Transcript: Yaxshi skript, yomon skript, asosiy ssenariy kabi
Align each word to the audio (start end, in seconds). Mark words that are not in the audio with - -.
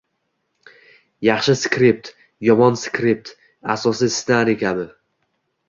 Yaxshi 1.27 1.55
skript, 1.65 2.05
yomon 2.47 2.75
skript, 2.85 3.29
asosiy 3.75 4.13
ssenariy 4.15 4.59
kabi 4.65 4.91